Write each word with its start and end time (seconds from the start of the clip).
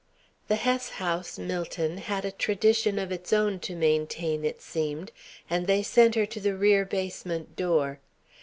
The 0.47 0.55
Hess 0.55 0.89
House, 0.97 1.37
Millton, 1.37 1.99
had 1.99 2.25
a 2.25 2.31
tradition 2.31 2.97
of 2.97 3.11
its 3.11 3.31
own 3.31 3.59
to 3.59 3.75
maintain, 3.75 4.43
it 4.43 4.59
seemed, 4.59 5.11
and 5.47 5.67
they 5.67 5.83
sent 5.83 6.15
her 6.15 6.25
to 6.25 6.39
the 6.39 6.57
rear 6.57 6.85
basement 6.85 7.55
door. 7.55 7.99